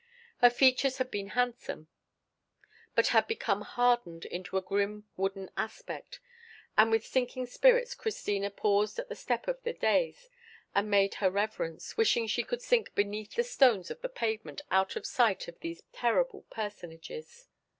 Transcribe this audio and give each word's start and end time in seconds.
Her 0.37 0.49
features 0.49 0.97
had 0.97 1.11
been 1.11 1.27
handsome, 1.37 1.87
but 2.95 3.09
had 3.09 3.27
become 3.27 3.61
hardened 3.61 4.25
into 4.25 4.57
a 4.57 4.61
grim 4.63 5.07
wooden 5.15 5.51
aspect; 5.55 6.19
and 6.75 6.89
with 6.89 7.05
sinking 7.05 7.45
spirits 7.45 7.93
Christina 7.93 8.49
paused 8.49 8.97
at 8.97 9.09
the 9.09 9.15
step 9.15 9.47
of 9.47 9.61
the 9.61 9.75
daïs, 9.75 10.27
and 10.73 10.89
made 10.89 11.13
her 11.21 11.29
reverence, 11.29 11.97
wishing 11.97 12.25
she 12.25 12.41
could 12.41 12.63
sink 12.63 12.95
beneath 12.95 13.35
the 13.35 13.43
stones 13.43 13.91
of 13.91 14.01
the 14.01 14.09
pavement 14.09 14.63
out 14.71 14.95
of 14.95 15.05
sight 15.05 15.47
of 15.47 15.59
these 15.59 15.83
terrible 15.93 16.47
personages. 16.49 17.47